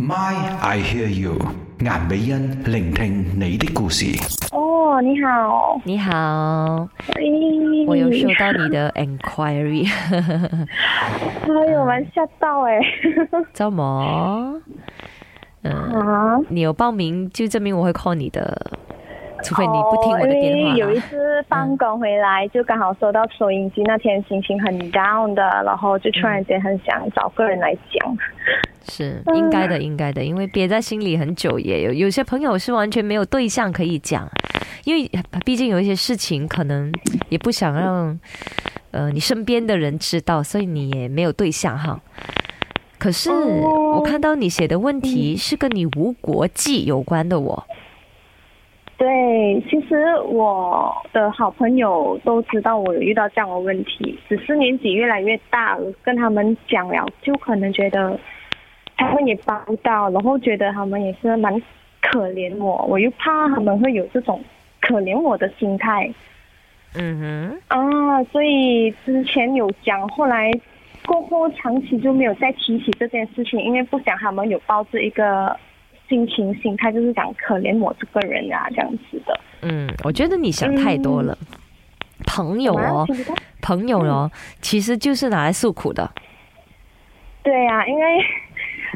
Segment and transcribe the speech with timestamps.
[0.00, 1.38] My, I hear you。
[1.80, 4.06] 颜美欣聆听你的故事。
[4.52, 7.22] 哦，你好，你好，哎，
[7.86, 12.80] 我有收到你的 enquiry，哎呦，蛮吓到哎。
[13.52, 14.60] 怎么？
[15.62, 18.56] 嗯，啊，你有报名就证明我会 call 你的，
[19.42, 21.00] 除非你不听我的电话为有一。
[21.00, 28.16] 次放工回来，就刚好收到收音机，那天心情很 down 的，然后就突然间很想找个人来讲。
[28.88, 34.28] 是应该的，应该的，因为憋在心里很久也有有些朋友是完全没有对象可以讲，
[34.84, 35.10] 因为
[35.44, 36.92] 毕竟有一些事情可能
[37.28, 38.18] 也不想让
[38.90, 42.00] 呃你身边的人知道，所以你也没有对象哈。
[42.98, 43.74] 可是哦。
[43.98, 47.64] 我看到你写的问题是跟你无国际有关的我，
[48.96, 49.06] 对，
[49.68, 58.18] 其实我的好朋友都知道我有遇到这样的问题，只是年纪越来越大了，跟他们讲了，就可能觉得
[58.98, 61.62] 他们也帮不到，然后觉得他们也是蛮
[62.02, 64.44] 可怜我，我又怕他们会有这种
[64.80, 66.12] 可怜我的心态
[66.94, 70.50] 嗯哼啊，所以之前有讲，后来
[71.06, 75.56] 过后长期就没有再提起这件事情，因为不想他们有抱着一个
[76.08, 79.40] 心情心态，就是讲可怜我这个人啊这样子的。
[79.62, 81.36] 嗯，我觉得你想太多了。
[82.26, 83.06] 朋友哦，
[83.62, 86.10] 朋友哦，其实就是拿来诉苦的。
[87.42, 88.24] 对呀、因为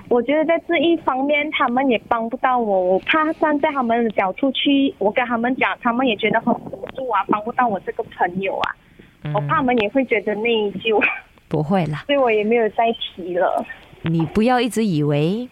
[0.08, 8.76] 我觉得在这一方面他们也帮不到我，我怕站在他们的角度去，我跟他们讲，他们也觉得很无助啊，帮不到我这个朋友啊，
[9.24, 11.02] 嗯我怕他们也会觉得内疚，
[11.48, 13.64] 不会啦，所以我也没有再提了。
[14.02, 15.48] 你不要一直以为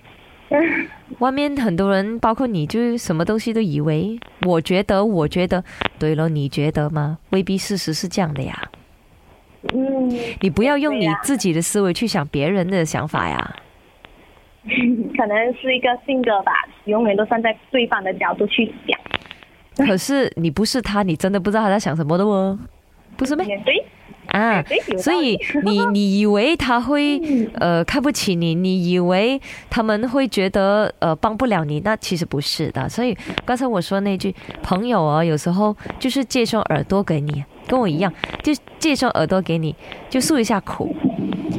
[1.21, 4.19] 外面很多人，包括你，就是什么东西都以为。
[4.47, 5.63] 我觉得，我觉得，
[5.99, 7.19] 对了，你觉得吗？
[7.31, 8.69] 未必事实是这样的呀。
[9.73, 13.57] 嗯，你不要用你自己的思维去想别人的想法呀。
[15.17, 16.53] 可能是一个性格吧，
[16.85, 19.87] 永远都站在对方的角度去想。
[19.87, 22.59] 可是你不是他，你真的不知道他在想什么的哦，
[23.17, 23.45] 不是吗？
[23.65, 23.85] 对，
[24.29, 24.63] 啊
[24.99, 27.21] 所以 你你以为他会
[27.55, 29.41] 呃看不起你，你以为
[29.71, 32.89] 他们会觉得呃帮不了你，那其实不是的。
[32.89, 38.13] 所以刚才我说那句朋友啊，有时候就是借双耳朵给你，跟我一样，
[38.43, 39.75] 就借双耳朵给你，
[40.11, 40.95] 就诉一下苦。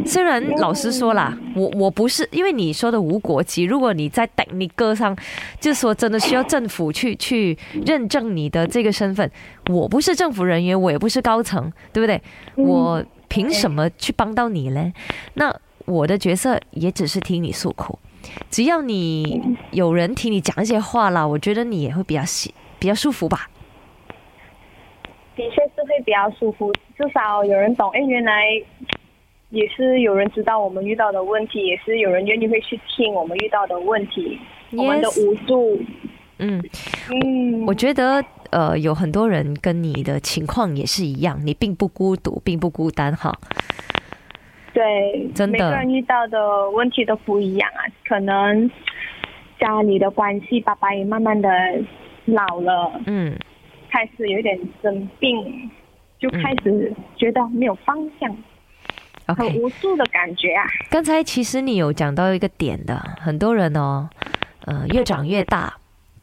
[0.05, 5.15] 虽然老实说啦，我我不是因为你说的无国籍，如果你在等你歌上，
[5.59, 9.29] 就说真的需要政府去去认证你的这个身份，
[9.69, 12.21] 我不是政府人员，我也不是高层，对不对？
[12.55, 14.93] 我凭什么去帮到你嘞？
[15.35, 15.53] 那
[15.85, 17.97] 我的角色也只是听你诉苦，
[18.49, 23.47] 只要你有人听你讲一些话啦，我觉得你也会比较喜比较舒服吧。
[25.33, 27.89] 的确是会比较舒服，至少有人懂。
[27.91, 28.43] 哎，原来
[29.51, 34.39] 也是有人知道我们遇到的问题，也是有人愿意会去听我们遇到的问题
[34.71, 35.79] 我们的无助。
[36.39, 36.63] 嗯，
[37.11, 43.31] 嗯，我觉得呃，有很多人跟你的情况也是一样，你并不孤独，并不孤单哈。
[44.73, 47.85] 对，真的每个人遇到的问题都不一样啊。
[48.07, 48.71] 可能
[49.59, 51.49] 家里的关系，爸爸也慢慢的
[52.25, 53.37] 老了，嗯，
[53.89, 55.69] 开始有点生病，
[56.17, 58.35] 就开始觉得没有方向，
[59.35, 60.65] 很无助的感觉啊。
[60.89, 64.09] 刚才其实你有讲到一个点的，很多人哦，
[64.65, 65.73] 呃，越长越大，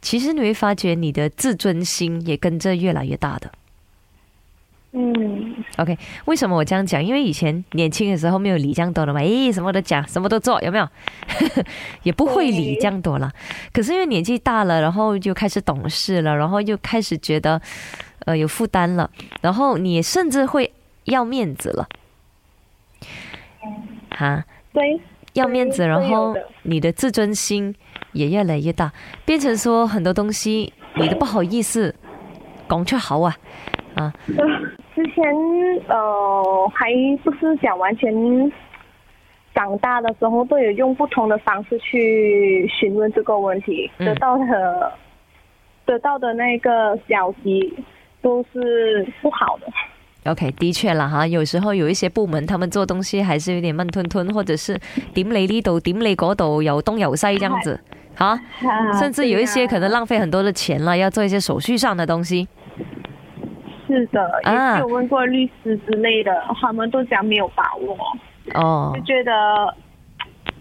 [0.00, 3.50] 其实你会发觉你的自尊心也跟着越来越大的。
[4.92, 7.04] 嗯，OK，为什么我这样讲？
[7.04, 10.88] 因为以前年轻的时候没有理这样多的嘛，诶，什么都讲，什么都做，有没有？
[12.04, 13.30] 也不会理这样多了。
[13.70, 17.60] 可是因为年纪大了，然后就开始懂事了，然后就开始觉得
[18.24, 19.08] 呃有负担了，
[19.42, 20.72] 然后你甚至会
[21.04, 21.86] 要面子了，
[24.18, 25.00] 哈，对，
[25.34, 27.72] 要面子，然后你的自尊心
[28.12, 28.90] 也越来越大，
[29.24, 31.94] 变成说很多东西你的不好意思
[32.68, 33.36] 讲出口啊，
[33.94, 34.44] 啊，呃
[34.96, 35.24] 之前
[35.86, 36.88] 呃还
[37.22, 38.12] 不是讲完全
[39.54, 44.06] 长大的时候都有用不同的方式去询问这个问题，嗯。
[44.06, 44.92] 得到的
[45.86, 47.72] 得到的那个消息
[48.20, 49.66] 都是不好的。
[50.30, 54.78] OK，的确啦哈，有时候有一些部门，他们做东西还是有点慢吞吞，或者是
[55.14, 57.80] 点你呢度点你嗰度，有东有西这样子，
[58.14, 58.38] 哈，
[58.98, 62.46] 甚至有一些可能浪费很多的钱啦，要做一些手续上的东西。
[63.86, 64.72] 是的，啊。
[64.72, 67.96] 也是有问过律师之类的，他们都讲没有把握，
[68.54, 68.92] 哦。
[68.94, 69.32] 就，觉得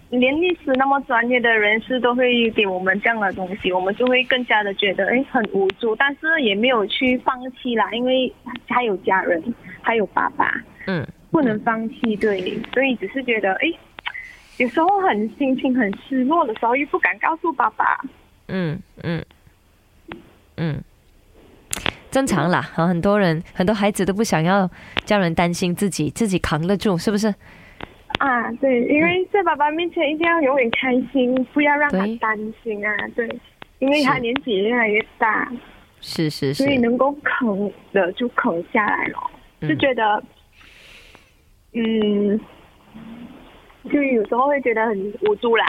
[0.10, 8.34] 连律师那么专业的人士都会给我们这样的东西，我们就会更加的觉得哎很无助，但是也没有去放弃啦，因为
[8.68, 9.42] 还有家人，
[9.82, 10.54] 还有爸爸，
[10.86, 13.68] 嗯，不能放弃，对，所以只是觉得哎，
[14.58, 18.00] 有时候很心情很失落的时候，又不敢告诉爸爸。
[18.48, 19.24] 嗯嗯。
[20.60, 20.82] 嗯，
[22.10, 24.68] 正常啦，啊，很多人很多孩子都不想要
[25.06, 27.32] 家人担心自己，自己扛得住，是不是？
[28.18, 32.96] 啊，对，因为在爸爸面前一定要永远开心，不要让他担心啊。
[33.16, 33.28] 对，
[33.80, 35.52] 因为他年纪越来越大，
[36.02, 39.32] 是是是所，以能够啃的就啃下来了，
[39.62, 40.24] 就嗯觉得，
[41.74, 42.40] 嗯，
[43.92, 45.66] 就有时候会觉得很无助啦。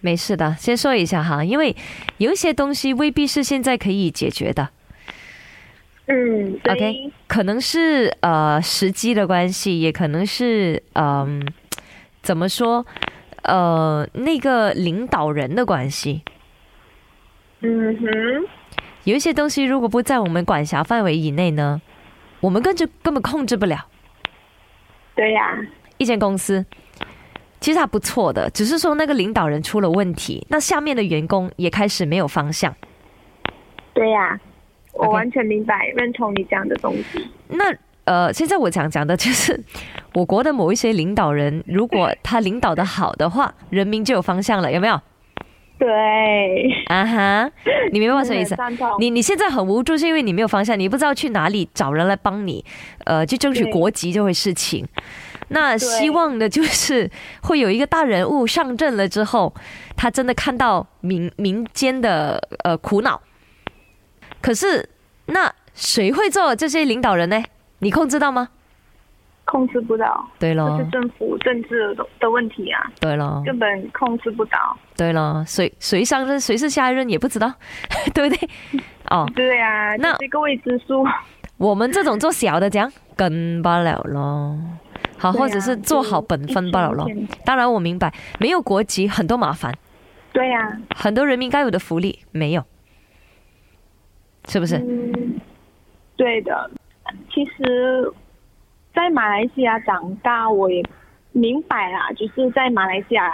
[0.00, 0.54] 没事的。
[0.54, 1.74] 先说一下哈，因为
[2.18, 4.70] 有一些东西未必是现在可以解决的。
[6.12, 11.40] 嗯，OK，可能是呃时机的关系，也可能是嗯、
[12.20, 12.84] 怎么说
[13.44, 16.22] 呃那个领导人的关系。
[17.60, 18.08] 嗯哼，
[19.04, 21.80] 有一些东西如果不在我们管辖范围以内呢，
[22.40, 23.86] 我们根本就根本控制不了。
[25.14, 25.56] 对呀、
[25.98, 26.66] 一间公司
[27.60, 32.74] 其实还不错的，只是说那个领导人出了问题，那下面的员工也开始没有方向。
[33.94, 34.40] 对呀、
[34.94, 37.28] 我完全明白，认同你讲的东西。
[37.48, 37.64] 那
[38.04, 39.58] 呃，现在我想讲的就是，
[40.14, 45.00] 我国的某一些领导人，如果他领导的好的话，人民就有方向了，有没有？
[45.78, 45.88] 对，
[46.88, 47.50] 啊哈，
[47.92, 48.54] 你明白我什么意思？
[48.98, 52.62] 你你现在很无助，是因为你没有方向，你不知道去哪里找人来帮你，
[53.04, 54.86] 呃，去争取国籍这回事情。
[55.48, 57.10] 那希望的就是
[57.42, 59.54] 会有一个大人物上阵了之后，
[59.96, 63.20] 他真的看到民民间的呃苦恼。
[64.40, 64.88] 可是
[65.26, 67.42] 那谁会做这些领导人呢？
[67.80, 68.48] 你控制到吗？
[69.46, 74.76] 控制不到，这对咯是，政府政治的的问题啊，对咯，根本控制不到。
[74.96, 77.52] 对咯，谁谁上任，谁是下一任也不知道，
[78.14, 78.48] 对不对？
[79.10, 81.04] 哦，对啊、那这个未知数。
[81.56, 84.56] 我们这种做小的，这样跟不了咯。
[85.18, 87.06] 好，啊或者是做好本分罢了咯。
[87.44, 89.74] 当然，我明白，没有国籍很多麻烦，
[90.32, 92.64] 对呀、很多人民该有的福利没有，
[94.48, 94.76] 是不是？
[94.76, 95.40] 嗯，
[96.16, 96.70] 对的。
[97.32, 98.12] 其实，
[98.94, 100.84] 在马来西亚长大，我也
[101.32, 103.30] 明白啦，就是在马来西亚，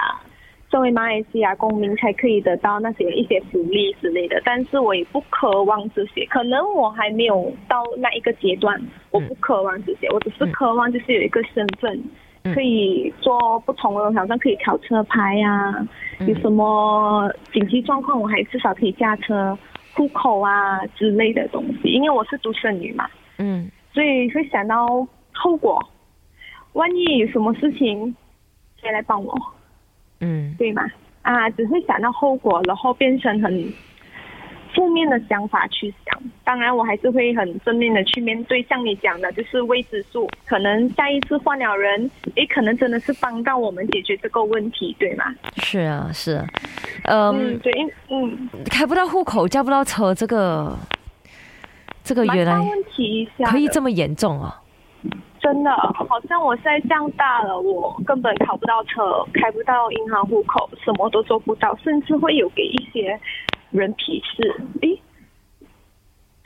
[0.68, 4.40] 作为马来西亚公民才可以得到那些一些福利之类的。
[4.44, 8.80] 但是我也不渴望这些，可能我还没有到那一个阶段，
[9.10, 11.92] 我不渴望这些，我只是渴望就是有一个身份。
[11.94, 15.74] 嗯可以做不同的，好像可以考车牌呀、
[16.20, 19.58] 嗯有什么紧急状况，我还至少可以驾车、
[19.96, 21.88] 户口啊之类的东西。
[21.88, 23.08] 因为我是独生女嘛，
[23.38, 24.86] 嗯所以会想到
[25.32, 25.82] 后果，
[26.74, 28.14] 万一有什么事情，
[28.80, 29.34] 谁来帮我，
[30.20, 30.82] 嗯对吗？
[31.22, 33.72] 啊，只会想到后果，然后变成很
[34.76, 36.22] 负面的想法去想。
[36.44, 45.24] 当然，我还是会很正面的去面对，像你讲的，就是未知数，可能下一次换了人，诶，可能真的是帮到我们解决这个问题，对吗？
[45.56, 46.46] 是啊，是啊，
[47.04, 50.76] 嗯，嗯，对，因嗯，开不到户口，叫不到车，这个
[52.04, 54.62] 这个原来问题可以这么严重啊。
[55.40, 63.18] 真的，好像我现在长大了，我根本考不到车，开不到银行户口，什么都做不到，甚至会有给一些
[63.76, 64.54] 人鄙视。
[64.82, 65.00] 诶，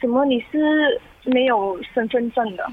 [0.00, 2.64] 怎么你是没有身份证的？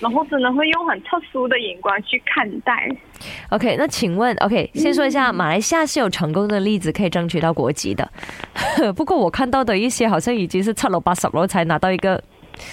[0.00, 2.88] 然后只能会用很特殊的眼光去看待。
[3.50, 8.08] OK，那请问，OK，先说一下，马来西亚是有成功的例子可以争取到国籍的，
[8.94, 12.22] 不过我看到的一些好像已经是七老八十了才拿到一个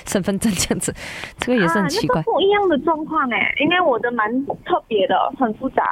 [0.05, 0.93] 身份证这样子，
[1.39, 2.23] 这个也是很奇怪啊。
[2.25, 5.83] 那个不一样的状况哎，因为我的蛮特别的，很复杂。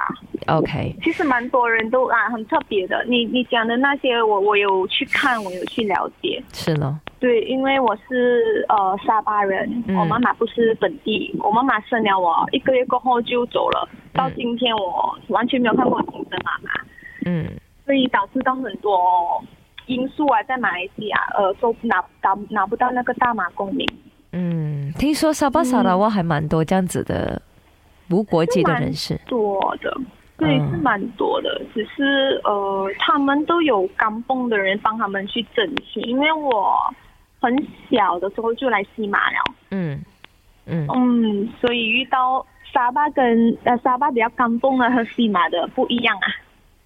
[0.48, 3.04] OK，其实蛮多人都啊很特别的。
[3.08, 6.42] 你你讲的那些我我有去看，我有去了解。
[6.54, 16.72] 是咯，对，因为我是呃沙巴人，嗯我妈妈不是本地，我妈妈生了我一个月过后就走了，到嗯今天我完全没有看过我亲生妈妈，
[17.26, 17.48] 嗯
[17.86, 19.44] 所以导致到很多
[19.92, 23.86] 因素啊，在马来西亚呃都拿拿拿不到那个大马公民。
[24.32, 27.42] 嗯，听说沙巴沙拉哇还蛮多这样子的
[28.10, 29.20] 无国籍的人士。
[29.28, 29.94] 多的，
[30.38, 31.62] 对，嗯是蛮多的。
[31.74, 36.78] 只是呃，他们都有刚蹦的人帮他们去争取，因为我
[37.42, 37.54] 很
[37.90, 39.38] 小的时候就来西马了，
[39.72, 40.02] 嗯
[40.66, 46.28] 嗯嗯，所以遇到沙巴跟呃沙巴比较刚蹦的和西马的不一样啊。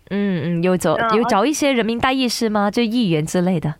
[0.10, 2.70] 嗯嗯，有找嗯有找一些人民大意师吗？
[2.70, 3.74] 就议员之类的。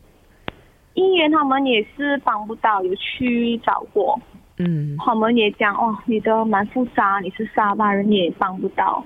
[0.94, 4.20] 议员他们也是帮不到，有去找过，
[4.58, 9.06] 嗯他们也讲哦，你的蛮复杂，你是沙巴人也帮不到。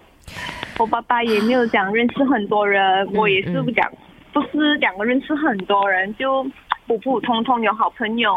[0.78, 3.92] 我爸爸也没有讲认识很多人，我也是不讲，
[4.32, 6.44] 不是两个认识很多人，就
[6.88, 8.32] 普普通通有好朋友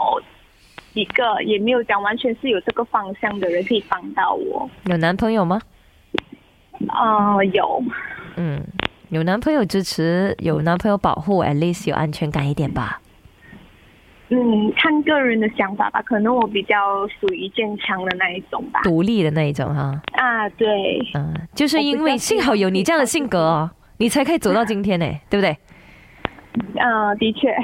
[0.95, 4.69] 一个，也没有讲完全是有这个方向的人可以帮到我。
[4.87, 5.61] 有男朋友吗？
[6.89, 7.81] 呃，有，
[8.37, 8.63] 嗯，
[9.11, 13.01] 有男朋友支持，有男朋友保护，at least 有安全感一点吧。
[14.29, 16.75] 嗯，看个人的想法吧，可能我比较
[17.21, 18.81] 属于坚强的那一种吧。
[18.83, 20.67] 独立的那一种哈，啊，对，
[21.15, 25.51] 嗯，就是因为幸好有你这样的性格哦，你才可以走到今天呢，对不对？
[26.81, 27.55] 啊，的确，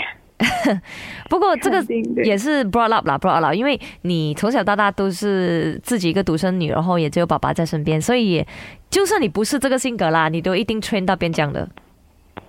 [1.29, 1.83] 不过这个
[2.25, 8.47] 也是 brought up 啦，brought up 啦，因为你从小到大都是自己一个独生女，然后也只有爸爸在身边，所以也
[8.91, 11.69] 就算你不是这个性格啦，你都一定 train 到变这样的。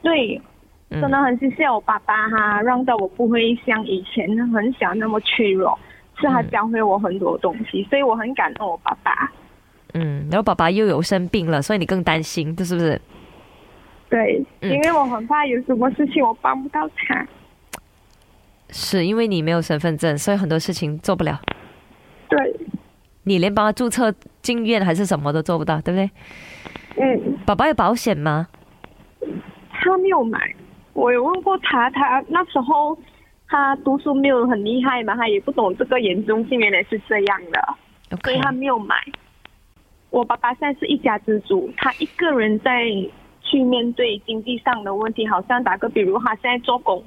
[0.01, 0.41] 对，
[0.89, 5.77] 嗯真的很谢谢我爸爸哈，让到我不会像以前很小那么脆弱，
[6.19, 9.31] 是他嗯教会我很多东西，所以我很感恩我爸爸。
[9.93, 13.01] 嗯，然后爸爸又有生病了，所以你更担心，这是不是？
[14.09, 17.27] 对，嗯因为我很怕有什么事情我帮不到他。
[18.69, 21.39] 是因为你没有身份证，所以很多事情做不了，
[22.27, 22.37] 对，
[23.23, 26.09] 你连帮他注册进院还是什么都做不到，对不对？
[27.01, 28.47] 嗯，宝宝有保险吗？
[29.71, 30.53] 他没有买，
[30.93, 32.97] 我有问过他，他那时候
[33.47, 37.75] 他读书没有很厉害嘛，他也不懂这个严重性原来是这样的。
[38.23, 38.95] 所以他没有买。
[40.09, 42.85] 我爸爸现在是一家之主，他一个人在
[43.43, 45.25] 去面对经济上的问题。
[45.27, 47.03] 好像打个比如，他现在做工，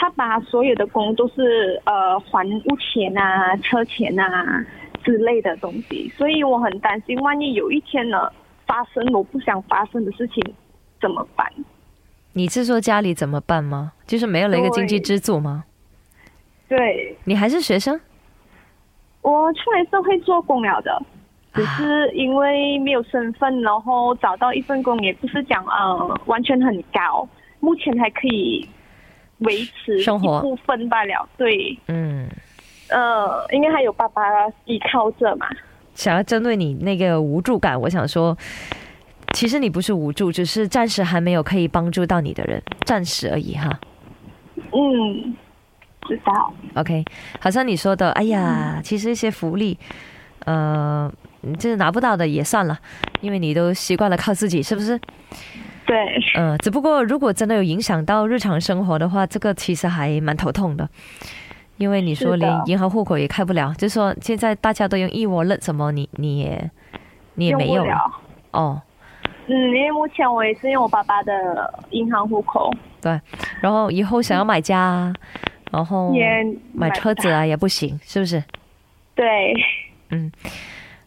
[0.00, 4.64] 他把所有的工都是呃还屋钱啊、车钱啊
[5.02, 8.30] 之类的东西，所以我很担心，万一有一天呢
[8.64, 10.40] 发生我不想发生的事情
[11.00, 11.52] 怎么办？
[12.32, 13.90] 你是说家里怎么办吗？
[14.06, 15.64] 就是没有了一个经济支柱吗？
[16.68, 18.00] 对你还是学生？
[19.22, 21.02] 我出来社会做工了的，
[21.54, 27.28] 只啊是因为没有身份，然后找到一份工也不是讲呃完全很高，
[27.58, 28.64] 目前还可以
[29.38, 31.28] 维持生活一部分罢了。
[31.36, 32.28] 对，嗯，
[32.88, 34.22] 呃，因为还有爸爸
[34.64, 35.46] 依靠着嘛。
[35.94, 38.36] 想要针对你那个无助感，我想说，
[39.32, 43.80] 其实你不是无助，只是暂时还没有可以帮助到你的人，暂时而已哈。
[44.72, 45.36] 嗯，
[46.06, 46.52] 知道。
[46.74, 47.04] OK，
[47.40, 49.76] 好像你说的，哎呀，其实一些福利，
[50.44, 51.12] 呃，
[51.58, 52.78] 就是拿不到的也算了，
[53.20, 55.00] 因为你都习惯了靠自己，是不是？
[55.88, 55.96] 对，
[56.34, 60.86] 呃，只不过如果真的有影响到日常生活的话，这个其实还蛮头痛的，
[61.78, 66.70] 因为你说连银行户口也开不了，就说现在大家都用 e wallet 什么，你你也
[67.36, 68.12] 你也没有了了。
[68.50, 68.82] 哦，
[69.46, 71.32] 嗯，因为目前我也是用我爸爸的
[71.92, 73.18] 银行户口，对，
[73.62, 75.14] 然后以后想要买家啊，
[75.72, 76.14] 然后
[76.74, 78.44] 买车子啊也不行，是不是？
[79.14, 79.54] 对。
[80.10, 80.30] 嗯，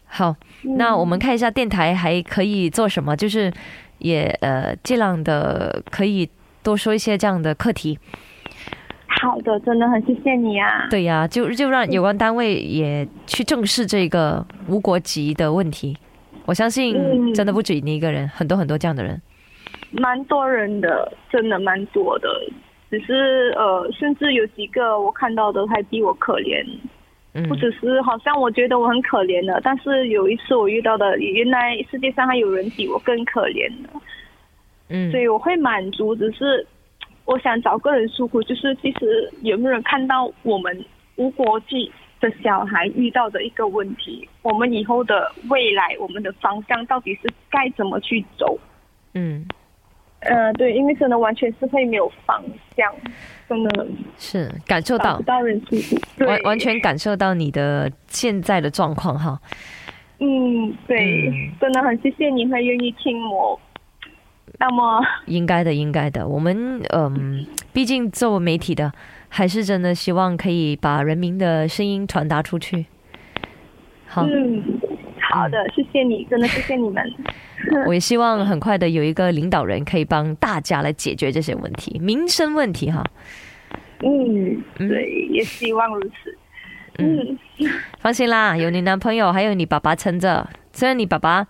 [0.06, 0.34] 好，
[0.64, 3.52] 嗯那我们看一下电台还可以做什么，就是
[4.02, 6.28] 也呃尽量的可以
[6.62, 7.98] 多说一些这样的课题。
[9.06, 10.88] 好的，真的很谢谢你啊。
[10.90, 15.96] 对呀、就就让有关单位也去正视这个无国籍的问题。
[16.44, 19.20] 我相信嗯真的不止你一个人，很多很多这样的人。
[19.92, 22.28] 蛮多人的，真的蛮多的。
[22.90, 26.80] 只是呃，甚至有几个我看到的还比我可怜，嗯
[27.48, 33.88] 不只是好像我觉得我很可怜的，但是有一次我遇到的，原来世界上还有人比我更可怜的，
[34.90, 36.14] 嗯所以我会满足。
[36.14, 36.66] 只是
[37.24, 40.84] 我想找个人诉苦，就是其实有没有人看到我们
[41.16, 48.58] 无国际的小孩遇到的一个问题，我们以后的未来，我们的方向到底是该怎么去走？
[49.14, 49.46] 嗯，
[50.24, 52.42] 呃，对，因为真的完全是会没有方
[52.76, 52.92] 向，
[53.48, 53.86] 真的
[54.16, 55.20] 是感受到
[56.18, 59.40] 完完全感受到你的现在的状况哈。
[60.18, 63.58] 嗯，对，嗯真的很谢谢你会愿意听我。
[64.58, 66.28] 那么， 应该的，应该的。
[66.28, 68.92] 我们嗯，毕竟作为媒体的，
[69.28, 72.86] 还是真的希望可以把人民的声音传达出去。
[74.06, 74.62] 好，嗯，
[75.32, 77.02] 好的，谢谢你，真的谢谢你们。
[77.86, 83.02] 我也希望很快的有一个领导人可以帮大家来解决这些问题，民生问题哈。
[84.04, 86.36] 嗯，嗯对，也希望如此。
[86.98, 87.38] 嗯，
[88.00, 90.46] 放心啦，有你男朋友，还有你爸爸撑着。
[90.72, 91.46] 虽然你爸爸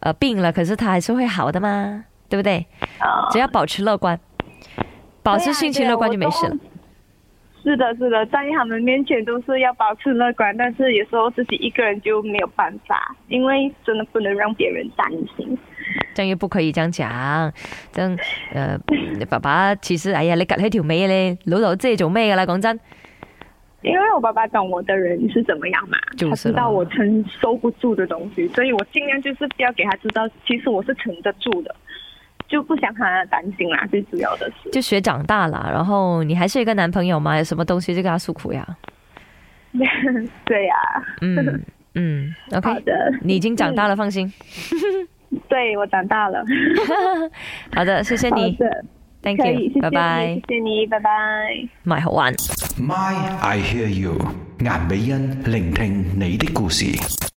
[0.00, 2.64] 呃病了，可是他还是会好的嘛，对不对？
[2.98, 4.18] 啊只要保持乐观，
[5.24, 6.56] 保持心情乐观就没事了。。
[7.68, 15.06] 是的，是的，在他们面前都是要保持乐观，但是有时候自己一个人就没有办法，因为真的不能让别人担
[15.36, 15.58] 心。
[16.14, 17.52] 这样又不可以这样讲，
[17.92, 18.16] 这样
[18.54, 18.78] 呃，
[19.28, 22.46] 爸爸其实哎呀，你趌起条尾咧，老豆知你做咩噶啦？
[22.46, 22.80] 讲真，
[23.82, 31.76] 因为我爸爸懂我的人是怎么样嘛，就是他知道我承受不住的东西，所以我尽量就是不要给他知道，其实我是承得住的，
[32.48, 33.86] 就不想他担心啦。
[33.90, 38.66] 最主要的是，就学长大了，然后你还是一个男朋友嘛，有什么东西就跟他诉苦呀。
[40.44, 40.74] 对呀、
[41.20, 41.62] 嗯
[41.94, 44.32] 嗯， OK，的，你已经长大了，放心。
[45.46, 46.42] 对我长大了。
[47.74, 48.56] 好的，谢谢你
[49.22, 50.54] ，，Thank，you，谢谢拜拜你，谢。
[50.54, 51.10] 谢你，拜拜。
[51.84, 52.32] My 好玩。
[52.80, 54.16] My I hear you，
[54.60, 56.86] 顏美欣聆聽你的故事。